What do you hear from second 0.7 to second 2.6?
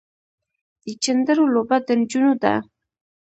د چيندرو لوبه د نجونو ده.